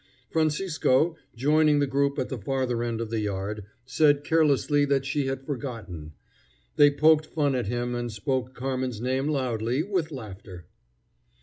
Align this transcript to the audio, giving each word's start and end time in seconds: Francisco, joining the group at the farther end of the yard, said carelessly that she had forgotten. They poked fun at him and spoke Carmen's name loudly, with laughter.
Francisco, 0.31 1.15
joining 1.35 1.77
the 1.77 1.85
group 1.85 2.17
at 2.17 2.29
the 2.29 2.37
farther 2.39 2.81
end 2.81 2.99
of 2.99 3.11
the 3.11 3.19
yard, 3.19 3.65
said 3.85 4.23
carelessly 4.23 4.83
that 4.83 5.05
she 5.05 5.27
had 5.27 5.45
forgotten. 5.45 6.13
They 6.75 6.89
poked 6.89 7.27
fun 7.27 7.53
at 7.53 7.67
him 7.67 7.93
and 7.93 8.11
spoke 8.11 8.55
Carmen's 8.55 8.99
name 8.99 9.27
loudly, 9.27 9.83
with 9.83 10.09
laughter. 10.09 10.65